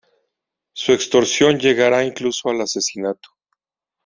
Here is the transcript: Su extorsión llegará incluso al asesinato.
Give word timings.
Su 0.73 0.93
extorsión 0.93 1.59
llegará 1.59 2.03
incluso 2.03 2.49
al 2.49 2.61
asesinato. 2.61 3.29